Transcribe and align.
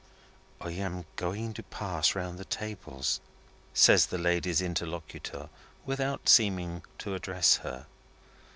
"I 0.59 0.71
am 0.71 1.05
going 1.15 1.53
to 1.53 1.61
pass 1.61 2.15
round 2.15 2.39
the 2.39 2.45
tables," 2.45 3.21
says 3.75 4.07
the 4.07 4.17
lady's 4.17 4.59
interlocutor, 4.59 5.47
without 5.85 6.27
seeming 6.27 6.81
to 6.97 7.13
address 7.13 7.57
her. 7.57 7.85